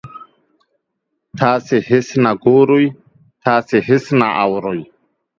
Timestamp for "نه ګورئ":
2.23-2.85